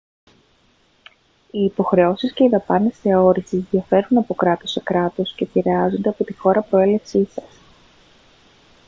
οι 1.51 1.63
υποχρεώσεις 1.63 2.33
και 2.33 2.43
οι 2.43 2.47
δαπάνες 2.47 2.97
θεώρησης 2.99 3.63
διαφέρουν 3.71 4.17
από 4.17 4.33
κράτος 4.33 4.71
σε 4.71 4.79
κράτος 4.83 5.33
και 5.35 5.43
επηρεάζονται 5.43 6.09
από 6.09 6.23
τη 6.23 6.33
χώρα 6.33 6.61
προέλευσής 6.61 7.31
σας 7.33 7.57